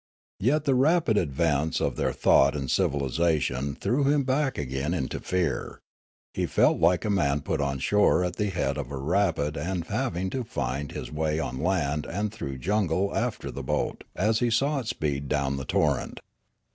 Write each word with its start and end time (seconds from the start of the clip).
Yet 0.39 0.65
the 0.65 0.73
rapid 0.73 1.15
advance 1.15 1.79
of 1.79 1.95
their 1.95 2.11
thought 2.11 2.55
and 2.55 2.71
civilisation 2.71 3.75
threw 3.75 4.05
him 4.05 4.23
back 4.23 4.57
again 4.57 4.95
into 4.95 5.19
fear; 5.19 5.79
he 6.33 6.47
felt 6.47 6.79
like 6.79 7.05
a 7.05 7.09
man 7.11 7.41
put 7.41 7.61
on 7.61 7.77
shore 7.77 8.23
at 8.25 8.37
the 8.37 8.49
head 8.49 8.79
of 8.79 8.89
a 8.89 8.97
rapid 8.97 9.55
and 9.55 9.85
having 9.85 10.31
to 10.31 10.43
find 10.43 10.91
his 10.91 11.11
way 11.11 11.37
on 11.37 11.59
land 11.59 12.07
and 12.07 12.31
through 12.31 12.57
jungle 12.57 13.15
after 13.15 13.51
the 13.51 13.61
boat, 13.61 14.03
as 14.15 14.39
he 14.39 14.49
saw 14.49 14.79
it 14.79 14.87
speed 14.87 15.29
down 15.29 15.57
the 15.57 15.65
torrent. 15.65 16.19